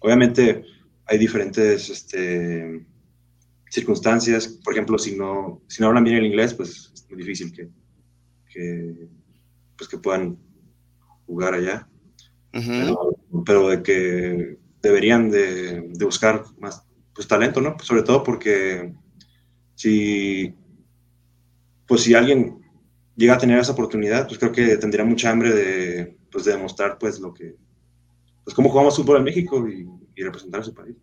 Obviamente 0.00 0.64
hay 1.06 1.18
diferentes 1.18 1.88
este, 1.88 2.84
circunstancias, 3.70 4.48
por 4.62 4.74
ejemplo, 4.74 4.98
si 4.98 5.16
no, 5.16 5.62
si 5.66 5.80
no 5.80 5.88
hablan 5.88 6.04
bien 6.04 6.16
el 6.16 6.26
inglés, 6.26 6.54
pues 6.54 6.90
es 6.92 7.08
muy 7.08 7.18
difícil 7.18 7.52
que, 7.52 9.08
pues 9.76 9.88
que 9.88 9.98
puedan 9.98 10.38
jugar 11.26 11.54
allá. 11.54 11.88
pero, 13.46 13.68
de 13.68 13.82
que 13.82 14.58
deberían 14.82 15.30
de, 15.30 15.88
buscar 16.00 16.44
más 16.58 16.84
pues, 17.14 17.26
talento, 17.26 17.60
¿no? 17.60 17.76
sobre 17.80 18.02
todo 18.02 18.22
porque 18.22 18.92
si, 19.74 20.54
pues 21.86 22.02
si 22.02 22.14
alguien 22.14 22.61
llega 23.16 23.34
a 23.34 23.38
tener 23.38 23.58
esa 23.58 23.72
oportunidad, 23.72 24.26
pues 24.26 24.38
creo 24.38 24.52
que 24.52 24.76
tendría 24.76 25.04
mucha 25.04 25.30
hambre 25.30 25.52
de, 25.52 26.16
pues, 26.30 26.44
de 26.44 26.52
demostrar 26.52 26.98
pues 26.98 27.20
lo 27.20 27.32
que, 27.32 27.54
pues 28.44 28.54
cómo 28.54 28.70
jugamos 28.70 28.96
fútbol 28.96 29.18
en 29.18 29.24
México 29.24 29.66
y, 29.68 29.86
representar 30.14 30.60
a 30.60 30.64
su 30.64 30.72
país. 30.72 30.94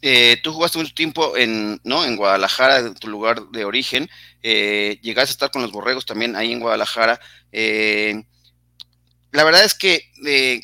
Eh, 0.00 0.36
tú 0.44 0.52
jugaste 0.52 0.78
mucho 0.78 0.94
tiempo 0.94 1.36
en, 1.36 1.80
¿no? 1.82 2.04
en 2.04 2.14
Guadalajara, 2.14 2.94
tu 2.94 3.08
lugar 3.08 3.48
de 3.50 3.64
origen. 3.64 4.08
Eh, 4.40 5.00
llegaste 5.02 5.30
a 5.30 5.32
estar 5.32 5.50
con 5.50 5.62
los 5.62 5.72
borregos 5.72 6.06
también 6.06 6.36
ahí 6.36 6.52
en 6.52 6.60
Guadalajara. 6.60 7.18
Eh, 7.50 8.22
la 9.32 9.44
verdad 9.44 9.64
es 9.64 9.74
que 9.74 10.10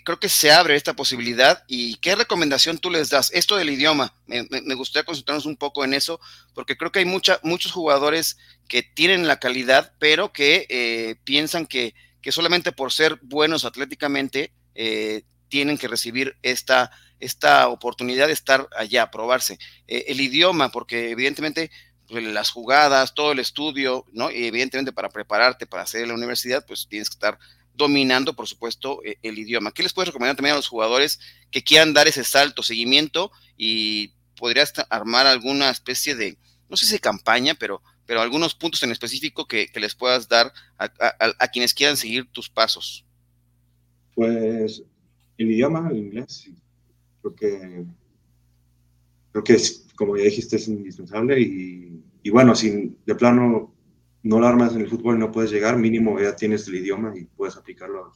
creo 0.05 0.19
que 0.19 0.29
se 0.29 0.51
abre 0.51 0.77
esta 0.77 0.95
posibilidad 0.95 1.65
y 1.69 1.97
qué 1.97 2.15
recomendación 2.15 2.79
tú 2.79 2.91
les 2.91 3.11
das. 3.11 3.31
Esto 3.33 3.57
del 3.57 3.71
idioma, 3.71 4.15
me, 4.27 4.75
gustaría 4.75 5.05
concentrarnos 5.05 5.47
un 5.47 5.57
poco 5.57 5.85
en 5.85 5.95
eso, 5.95 6.19
porque 6.55 6.77
creo 6.77 6.91
que 6.91 7.01
hay 7.01 7.05
mucha, 7.05 7.41
muchos 7.43 7.73
jugadores 7.73 8.39
que 8.69 8.83
tienen 8.83 9.29
la 9.29 9.39
calidad, 9.39 9.93
pero 9.99 10.33
que 10.33 11.19
piensan 11.25 11.67
que 11.67 11.95
que 12.25 12.33
solamente 12.33 12.73
por 12.73 12.91
ser 12.91 13.19
buenos 13.21 13.67
atléticamente 13.67 14.51
eh, 14.75 15.25
tienen 15.51 15.77
que 15.77 15.89
recibir 15.89 16.39
esta, 16.43 16.91
esta 17.21 17.69
oportunidad 17.69 18.29
de 18.29 18.33
estar 18.33 18.67
allá, 18.75 19.11
probarse. 19.11 19.59
Eh, 19.87 20.07
el 20.09 20.23
idioma, 20.23 20.71
porque 20.71 21.11
evidentemente 21.11 21.71
pues, 22.09 22.25
las 22.25 22.49
jugadas, 22.49 23.13
todo 23.13 23.33
el 23.33 23.41
estudio, 23.41 24.07
¿no? 24.15 24.31
Y 24.31 24.47
evidentemente 24.47 24.91
para 24.91 25.11
prepararte 25.11 25.67
para 25.67 25.83
hacer 25.83 26.09
la 26.09 26.15
universidad, 26.15 26.65
pues 26.67 26.87
tienes 26.89 27.11
que 27.11 27.17
estar 27.17 27.39
dominando, 27.75 28.35
por 28.35 28.47
supuesto, 28.47 29.01
e, 29.05 29.19
el 29.23 29.39
idioma. 29.39 29.73
¿Qué 29.73 29.83
les 29.83 29.93
puedes 29.93 30.09
recomendar 30.09 30.37
también 30.37 30.55
a 30.55 30.57
los 30.57 30.69
jugadores 30.69 31.21
que 31.51 31.63
quieran 31.63 31.93
dar 31.93 32.09
ese 32.09 32.25
salto, 32.25 32.63
seguimiento 32.63 33.31
y 33.57 34.13
podrías 34.37 34.73
armar 34.91 35.27
alguna 35.27 35.71
especie 35.71 36.15
de, 36.15 36.39
no 36.69 36.77
sé 36.77 36.87
si 36.87 36.99
campaña, 36.99 37.55
pero 37.55 37.83
pero 38.07 38.21
algunos 38.21 38.55
puntos 38.55 38.83
en 38.83 38.91
específico 38.91 39.47
que, 39.47 39.69
les 39.75 39.95
puedas 39.95 40.29
dar 40.29 40.53
a, 40.79 41.49
quienes 41.49 41.75
quieran 41.75 41.97
seguir 41.97 42.27
tus 42.31 42.49
pasos. 42.49 43.05
Pues 44.15 44.83
el 45.39 45.51
idioma, 45.51 45.89
el 45.91 45.99
inglés, 45.99 46.51
creo 47.23 47.35
que, 47.35 47.85
creo 49.33 49.45
que 49.45 49.55
es, 49.55 49.87
como 49.97 50.17
ya 50.17 50.25
dijiste, 50.25 50.57
es 50.57 50.69
indispensable 50.69 51.41
y, 51.41 52.31
bueno, 52.31 52.55
si 52.55 52.97
de 53.05 53.15
plano 53.15 53.74
no 54.25 54.41
lo 54.41 54.47
armas 54.47 54.75
en 54.75 54.81
el 54.81 54.89
fútbol 54.89 55.19
no 55.19 55.31
puedes 55.31 55.51
llegar, 55.51 55.77
mínimo 55.77 56.19
ya 56.19 56.35
tienes 56.35 56.67
el 56.67 56.77
idioma 56.77 57.13
y 57.17 57.27
puedes 57.27 57.57
aplicarlo 57.57 58.07
a 58.07 58.13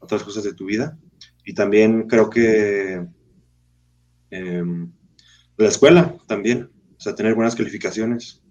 otras 0.00 0.24
cosas 0.24 0.42
de 0.42 0.54
tu 0.54 0.66
vida. 0.66 0.98
Y 1.44 1.54
también 1.54 2.08
creo 2.08 2.28
que 2.28 3.06
em, 4.30 4.92
la 5.56 5.68
escuela 5.68 6.16
también, 6.26 6.70
o 6.96 7.00
sea, 7.00 7.14
tener 7.14 7.34
buenas 7.34 7.54
calificaciones, 7.54 8.42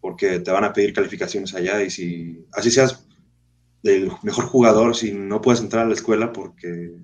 porque 0.00 0.38
te 0.38 0.50
van 0.52 0.64
a 0.64 0.72
pedir 0.72 0.92
calificaciones 0.92 1.54
allá 1.54 1.82
y 1.82 1.90
si 1.90 2.46
así 2.52 2.70
seas 2.70 3.06
el 3.82 4.10
mejor 4.22 4.46
jugador, 4.46 4.94
si 4.94 5.12
no 5.12 5.40
puedes 5.40 5.60
entrar 5.60 5.84
a 5.84 5.88
la 5.88 5.94
escuela 5.94 6.32
porque 6.32 6.94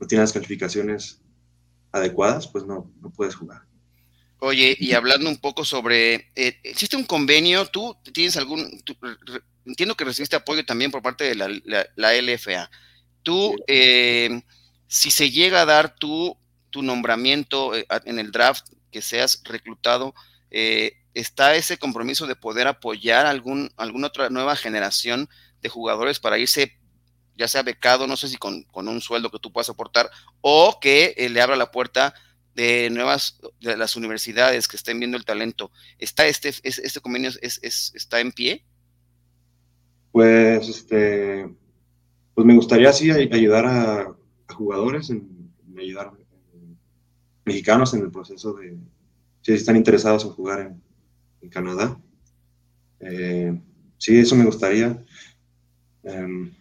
no 0.00 0.06
tienes 0.06 0.32
calificaciones 0.32 1.22
adecuadas, 1.92 2.48
pues 2.48 2.64
no, 2.64 2.90
no 3.02 3.10
puedes 3.10 3.34
jugar. 3.34 3.62
Oye, 4.46 4.76
y 4.78 4.92
hablando 4.92 5.28
un 5.28 5.38
poco 5.38 5.64
sobre, 5.64 6.30
eh, 6.36 6.60
¿existe 6.62 6.96
un 6.96 7.02
convenio? 7.02 7.66
¿Tú 7.66 7.96
tienes 8.12 8.36
algún, 8.36 8.80
entiendo 9.64 9.96
que 9.96 10.04
recibiste 10.04 10.36
apoyo 10.36 10.64
también 10.64 10.92
por 10.92 11.02
parte 11.02 11.24
de 11.24 11.34
la, 11.34 12.14
LFA. 12.14 12.70
Tú, 13.24 13.56
eh, 13.66 14.40
si 14.86 15.10
se 15.10 15.32
llega 15.32 15.62
a 15.62 15.66
dar 15.66 15.96
tu, 15.96 16.38
tu 16.70 16.82
nombramiento 16.82 17.74
eh, 17.74 17.88
en 18.04 18.20
el 18.20 18.30
draft, 18.30 18.68
que 18.92 19.02
seas 19.02 19.42
reclutado, 19.42 20.14
eh, 20.52 20.92
está 21.12 21.56
ese 21.56 21.76
compromiso 21.76 22.28
de 22.28 22.36
poder 22.36 22.68
apoyar 22.68 23.26
algún, 23.26 23.72
alguna 23.76 24.06
otra 24.06 24.30
nueva 24.30 24.54
generación 24.54 25.28
de 25.60 25.68
jugadores 25.68 26.20
para 26.20 26.38
irse, 26.38 26.78
ya 27.36 27.48
sea 27.48 27.64
becado, 27.64 28.06
no 28.06 28.16
sé 28.16 28.28
si 28.28 28.36
con, 28.36 28.64
un 28.72 29.00
sueldo 29.00 29.30
que 29.30 29.40
tú 29.40 29.50
puedas 29.50 29.70
aportar, 29.70 30.08
o 30.40 30.78
que 30.80 31.14
eh, 31.16 31.28
le 31.30 31.40
abra 31.40 31.56
la 31.56 31.72
puerta 31.72 32.14
de 32.56 32.88
nuevas, 32.90 33.38
de 33.60 33.76
las 33.76 33.96
universidades 33.96 34.66
que 34.66 34.76
estén 34.76 34.98
viendo 34.98 35.18
el 35.18 35.26
talento, 35.26 35.70
¿está 35.98 36.26
este, 36.26 36.48
este 36.62 37.00
convenio 37.00 37.30
es, 37.42 37.60
está 37.94 38.18
en 38.20 38.32
pie? 38.32 38.64
Pues, 40.10 40.66
este, 40.66 41.54
pues 42.34 42.46
me 42.46 42.54
gustaría 42.54 42.88
así 42.88 43.10
ayudar 43.10 43.66
a, 43.66 44.16
jugadores, 44.54 45.10
en, 45.10 45.52
ayudar 45.78 46.12
mexicanos 47.44 47.92
en 47.92 48.00
el 48.00 48.10
proceso 48.10 48.54
de, 48.54 48.78
si 49.42 49.52
están 49.52 49.76
interesados 49.76 50.24
en 50.24 50.30
jugar 50.30 50.60
en, 50.60 50.82
Canadá. 51.50 51.96
Eh, 52.98 53.56
sí, 53.98 54.18
eso 54.18 54.34
me 54.34 54.44
gustaría. 54.44 55.00
Em, 56.02 56.52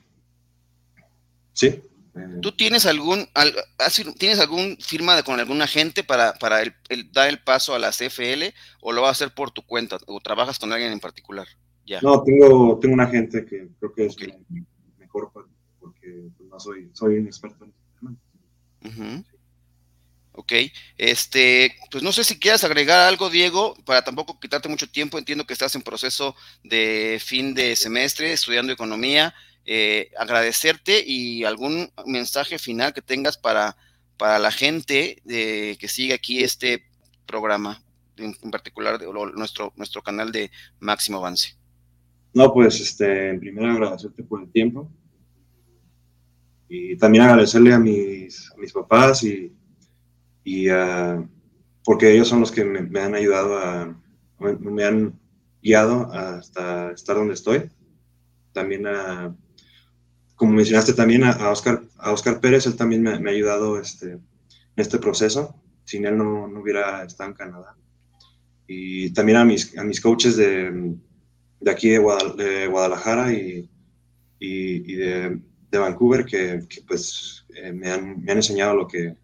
sí. 1.54 1.82
¿Tú 2.41 2.53
tienes 2.53 2.86
algún, 2.86 3.27
tienes 4.17 4.39
algún 4.39 4.77
firma 4.79 5.22
con 5.24 5.39
algún 5.39 5.62
agente 5.62 6.03
para, 6.03 6.34
para 6.34 6.62
el, 6.62 6.74
dar 7.12 7.27
el 7.27 7.39
paso 7.39 7.75
a 7.75 7.79
la 7.79 7.91
CFL 7.91 8.53
o 8.79 8.93
lo 8.93 9.01
vas 9.01 9.10
a 9.10 9.12
hacer 9.12 9.34
por 9.34 9.51
tu 9.51 9.63
cuenta 9.63 9.98
o 10.07 10.22
trabajas 10.22 10.57
con 10.57 10.72
alguien 10.72 10.93
en 10.93 11.01
particular? 11.01 11.48
Ya. 11.86 12.00
No, 12.01 12.24
tengo, 12.24 12.79
tengo 12.79 12.93
un 12.93 13.01
agente 13.01 13.45
que 13.45 13.67
creo 13.79 13.93
que 13.93 14.05
es 14.05 14.15
mejor 14.98 15.29
porque 15.79 16.29
pues, 16.38 16.50
no 16.50 16.60
soy, 16.60 16.89
soy 16.93 17.17
un 17.17 17.27
experto 17.27 17.65
en 17.65 17.72
este 17.72 17.84
tema. 18.00 19.24
Ok, 20.38 20.51
este, 20.98 21.75
pues 21.91 22.03
no 22.03 22.12
sé 22.12 22.25
si 22.25 22.38
quieras 22.38 22.63
agregar 22.65 23.07
algo, 23.07 23.29
Diego, 23.29 23.74
para 23.86 24.03
tampoco 24.03 24.38
quitarte 24.39 24.67
mucho 24.67 24.89
tiempo. 24.89 25.17
Entiendo 25.17 25.45
que 25.45 25.53
estás 25.53 25.75
en 25.75 25.81
proceso 25.81 26.36
de 26.63 27.22
fin 27.24 27.53
de 27.53 27.75
semestre 27.75 28.34
estudiando 28.34 28.74
economía. 28.74 29.34
Eh, 29.65 30.12
agradecerte 30.17 31.03
y 31.05 31.43
algún 31.43 31.91
mensaje 32.05 32.60
final 32.60 32.93
que 32.93 33.01
tengas 33.01 33.38
para, 33.38 33.75
para 34.17 34.38
la 34.38 34.51
gente 34.51 35.22
de, 35.25 35.77
que 35.79 35.88
sigue 35.88 36.13
aquí 36.13 36.43
este 36.43 36.84
programa, 37.25 37.81
en, 38.17 38.34
particular 38.51 39.00
de, 39.00 39.07
nuestro, 39.36 39.74
nuestro 39.75 40.01
canal 40.01 40.31
de 40.31 40.51
Máximo 40.79 41.17
Avance. 41.17 41.55
No, 42.34 42.53
pues, 42.53 42.79
este, 42.79 43.29
en 43.29 43.39
primero 43.39 43.72
agradecerte 43.72 44.24
por 44.24 44.41
el 44.41 44.51
tiempo 44.51 44.91
y 46.67 46.98
también 46.98 47.24
agradecerle 47.24 47.74
a 47.74 47.79
mis, 47.79 48.51
a 48.51 48.57
mis 48.57 48.74
papás 48.74 49.24
y 49.24 49.51
y 50.45 50.69
uh, 50.69 51.27
porque 51.84 52.13
ellos 52.13 52.29
son 52.29 52.39
los 52.39 52.51
que 52.51 52.63
me, 52.63 53.00
han 53.00 53.15
ayudado 53.15 53.57
a, 53.57 54.00
me, 54.39 54.84
han 54.84 55.19
guiado 55.62 56.10
hasta 56.13 56.91
estar 56.91 57.17
donde 57.17 57.34
estoy. 57.34 57.69
También 58.53 58.88
a, 58.88 59.36
como 60.36 60.54
mencionaste 60.54 60.94
también 60.94 61.24
a, 61.24 61.50
Oscar, 61.50 61.82
a 61.98 62.12
Oscar 62.12 62.39
Pérez, 62.39 62.65
él 62.65 62.75
también 62.75 63.01
me, 63.01 63.12
ha 63.12 63.34
ayudado 63.34 63.80
este, 63.80 64.12
en 64.12 64.22
este 64.75 65.00
proceso. 65.00 65.56
Sin 65.86 66.06
él 66.06 66.18
no, 66.18 66.48
no, 66.48 66.62
hubiera 66.62 67.04
estado 67.04 67.30
en 67.30 67.36
Canadá. 67.36 67.77
Y 68.68 69.12
también 69.12 69.38
a 69.38 69.46
mis, 69.46 69.77
a 69.77 69.84
mis 69.84 70.01
coaches 70.01 70.36
de, 70.36 70.96
de 71.60 71.72
aquí 71.72 71.89
de, 71.89 72.68
Guadalajara 72.70 73.32
y, 73.34 73.70
y, 74.39 74.94
y 74.94 74.96
de, 74.96 75.39
de, 75.70 75.77
Vancouver 75.77 76.25
que, 76.25 76.65
que 76.68 76.82
pues 76.82 77.46
eh, 77.56 77.72
me, 77.72 77.92
han, 77.92 78.22
me 78.22 78.32
han 78.32 78.38
enseñado 78.39 78.75
lo 78.75 78.88
que, 78.88 79.15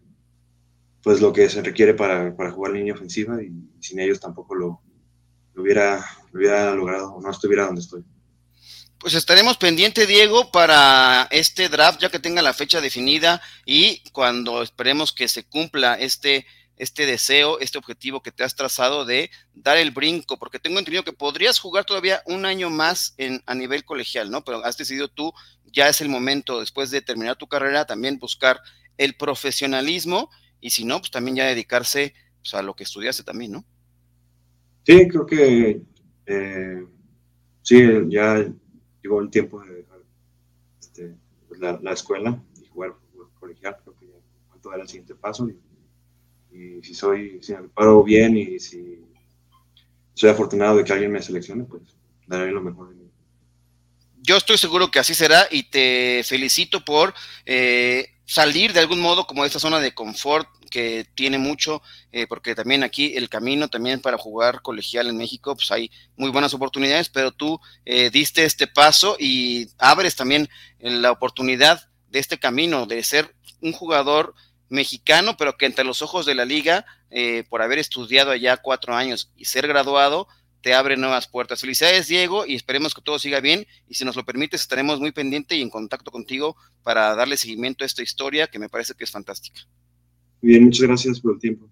pues 1.02 1.20
lo 1.20 1.32
que 1.32 1.48
se 1.48 1.62
requiere 1.62 1.94
para, 1.94 2.34
para 2.36 2.52
jugar 2.52 2.72
línea 2.72 2.94
ofensiva 2.94 3.42
y 3.42 3.52
sin 3.80 3.98
ellos 3.98 4.20
tampoco 4.20 4.54
lo, 4.54 4.80
hubiera, 5.56 6.04
hubiera 6.32 6.74
logrado 6.74 7.14
o 7.14 7.20
no 7.20 7.30
estuviera 7.30 7.66
donde 7.66 7.80
estoy. 7.80 8.04
Pues 9.02 9.14
estaremos 9.14 9.56
pendiente, 9.56 10.06
Diego, 10.06 10.52
para 10.52 11.26
este 11.32 11.68
draft, 11.68 12.00
ya 12.00 12.08
que 12.08 12.20
tenga 12.20 12.40
la 12.40 12.54
fecha 12.54 12.80
definida 12.80 13.42
y 13.66 14.00
cuando 14.12 14.62
esperemos 14.62 15.12
que 15.12 15.26
se 15.26 15.42
cumpla 15.42 15.94
este, 15.94 16.46
este 16.76 17.04
deseo, 17.04 17.58
este 17.58 17.78
objetivo 17.78 18.22
que 18.22 18.30
te 18.30 18.44
has 18.44 18.54
trazado 18.54 19.04
de 19.04 19.28
dar 19.54 19.76
el 19.76 19.90
brinco, 19.90 20.38
porque 20.38 20.60
tengo 20.60 20.78
entendido 20.78 21.02
que 21.02 21.12
podrías 21.12 21.58
jugar 21.58 21.84
todavía 21.84 22.22
un 22.26 22.46
año 22.46 22.70
más 22.70 23.14
en, 23.18 23.42
a 23.46 23.56
nivel 23.56 23.84
colegial, 23.84 24.30
¿no? 24.30 24.44
Pero 24.44 24.64
has 24.64 24.76
decidido 24.76 25.08
tú, 25.08 25.32
ya 25.72 25.88
es 25.88 26.00
el 26.00 26.08
momento, 26.08 26.60
después 26.60 26.92
de 26.92 27.02
terminar 27.02 27.34
tu 27.34 27.48
carrera, 27.48 27.84
también 27.84 28.20
buscar 28.20 28.60
el 28.98 29.16
profesionalismo 29.16 30.30
y 30.60 30.70
si 30.70 30.84
no, 30.84 31.00
pues 31.00 31.10
también 31.10 31.38
ya 31.38 31.46
dedicarse 31.46 32.14
pues, 32.40 32.54
a 32.54 32.62
lo 32.62 32.76
que 32.76 32.84
estudiaste 32.84 33.24
también, 33.24 33.50
¿no? 33.50 33.64
Sí, 34.86 35.08
creo 35.08 35.26
que 35.26 35.80
eh, 36.26 36.86
sí, 37.62 37.82
ya 38.08 38.46
llegó 39.02 39.20
el 39.20 39.30
tiempo 39.30 39.60
de 39.60 39.74
dejar 39.74 39.98
este, 40.80 41.14
pues, 41.48 41.60
la, 41.60 41.92
escuela 41.92 42.42
y 42.60 42.66
jugar 42.66 42.94
colegial, 43.38 43.76
creo 43.82 43.96
que 43.98 44.06
ya 44.06 44.14
a 44.54 44.70
dar 44.70 44.80
el 44.80 44.88
siguiente 44.88 45.14
paso 45.14 45.48
y, 45.48 45.58
si 46.82 46.94
soy, 46.94 47.42
si 47.42 47.54
me 47.54 47.68
paro 47.68 48.02
bien 48.02 48.36
y 48.36 48.58
si 48.58 49.00
soy 50.12 50.30
afortunado 50.30 50.76
de 50.76 50.84
que 50.84 50.92
alguien 50.92 51.10
me 51.10 51.22
seleccione, 51.22 51.64
pues 51.64 51.82
daré 52.26 52.52
lo 52.52 52.60
mejor 52.60 52.90
de 52.90 52.96
mí. 52.96 53.10
Yo 54.20 54.36
estoy 54.36 54.58
seguro 54.58 54.90
que 54.90 54.98
así 54.98 55.14
será 55.14 55.48
y 55.50 55.64
te 55.64 56.22
felicito 56.24 56.84
por 56.84 57.14
eh, 57.46 58.06
salir 58.26 58.72
de 58.72 58.80
algún 58.80 59.00
modo 59.00 59.26
como 59.26 59.42
de 59.42 59.48
esta 59.48 59.58
zona 59.58 59.80
de 59.80 59.94
confort 59.94 60.46
que 60.72 61.06
tiene 61.14 61.38
mucho, 61.38 61.82
eh, 62.10 62.26
porque 62.26 62.54
también 62.54 62.82
aquí 62.82 63.14
el 63.14 63.28
camino 63.28 63.68
también 63.68 64.00
para 64.00 64.16
jugar 64.16 64.62
colegial 64.62 65.06
en 65.06 65.18
México, 65.18 65.54
pues 65.54 65.70
hay 65.70 65.90
muy 66.16 66.30
buenas 66.30 66.54
oportunidades, 66.54 67.10
pero 67.10 67.30
tú 67.30 67.60
eh, 67.84 68.08
diste 68.10 68.44
este 68.44 68.66
paso 68.66 69.16
y 69.20 69.68
abres 69.78 70.16
también 70.16 70.48
la 70.80 71.12
oportunidad 71.12 71.88
de 72.08 72.18
este 72.18 72.38
camino, 72.38 72.86
de 72.86 73.04
ser 73.04 73.34
un 73.60 73.72
jugador 73.72 74.34
mexicano, 74.70 75.36
pero 75.36 75.58
que 75.58 75.66
entre 75.66 75.84
los 75.84 76.00
ojos 76.00 76.24
de 76.24 76.34
la 76.34 76.46
liga, 76.46 76.86
eh, 77.10 77.44
por 77.50 77.60
haber 77.60 77.78
estudiado 77.78 78.30
allá 78.30 78.56
cuatro 78.56 78.96
años 78.96 79.30
y 79.36 79.44
ser 79.44 79.68
graduado, 79.68 80.26
te 80.62 80.72
abre 80.72 80.96
nuevas 80.96 81.28
puertas. 81.28 81.60
Felicidades, 81.60 82.06
Diego, 82.08 82.46
y 82.46 82.54
esperemos 82.54 82.94
que 82.94 83.02
todo 83.02 83.18
siga 83.18 83.40
bien. 83.40 83.66
Y 83.88 83.94
si 83.94 84.04
nos 84.04 84.16
lo 84.16 84.24
permites, 84.24 84.62
estaremos 84.62 85.00
muy 85.00 85.12
pendientes 85.12 85.58
y 85.58 85.60
en 85.60 85.70
contacto 85.70 86.10
contigo 86.10 86.56
para 86.82 87.14
darle 87.14 87.36
seguimiento 87.36 87.84
a 87.84 87.86
esta 87.86 88.02
historia 88.02 88.46
que 88.46 88.58
me 88.58 88.70
parece 88.70 88.94
que 88.94 89.04
es 89.04 89.10
fantástica. 89.10 89.60
Bien, 90.42 90.64
muchas 90.64 90.82
gracias 90.82 91.20
por 91.20 91.34
el 91.34 91.38
tiempo. 91.38 91.70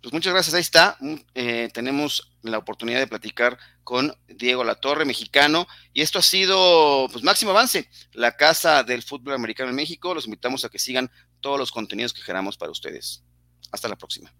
Pues 0.00 0.12
muchas 0.12 0.32
gracias, 0.32 0.54
ahí 0.54 0.62
está. 0.62 0.96
Mm, 0.98 1.14
eh, 1.34 1.68
tenemos 1.72 2.32
la 2.42 2.58
oportunidad 2.58 2.98
de 2.98 3.06
platicar 3.06 3.56
con 3.84 4.12
Diego 4.26 4.64
Latorre, 4.64 5.04
mexicano, 5.04 5.68
y 5.92 6.00
esto 6.00 6.18
ha 6.18 6.22
sido, 6.22 7.08
pues, 7.12 7.22
máximo 7.22 7.52
avance, 7.52 7.88
la 8.12 8.36
casa 8.36 8.82
del 8.82 9.02
fútbol 9.02 9.34
americano 9.34 9.70
en 9.70 9.76
México. 9.76 10.14
Los 10.14 10.24
invitamos 10.24 10.64
a 10.64 10.70
que 10.70 10.80
sigan 10.80 11.10
todos 11.40 11.58
los 11.58 11.70
contenidos 11.70 12.12
que 12.12 12.22
generamos 12.22 12.56
para 12.56 12.72
ustedes. 12.72 13.22
Hasta 13.70 13.88
la 13.88 13.96
próxima. 13.96 14.32